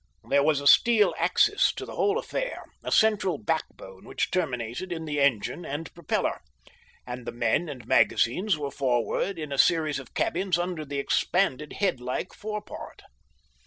There 0.27 0.41
was 0.41 0.59
a 0.59 0.65
steel 0.65 1.13
axis 1.15 1.71
to 1.73 1.85
the 1.85 1.93
whole 1.95 2.17
affair, 2.17 2.63
a 2.83 2.91
central 2.91 3.37
backbone 3.37 4.03
which 4.03 4.31
terminated 4.31 4.91
in 4.91 5.05
the 5.05 5.19
engine 5.21 5.63
and 5.63 5.93
propeller, 5.93 6.41
and 7.05 7.27
the 7.27 7.31
men 7.31 7.69
and 7.69 7.85
magazines 7.85 8.57
were 8.57 8.71
forward 8.71 9.37
in 9.37 9.51
a 9.51 9.59
series 9.59 9.99
of 9.99 10.15
cabins 10.15 10.57
under 10.57 10.85
the 10.85 10.97
expanded 10.97 11.73
headlike 11.73 12.33
forepart. 12.33 13.03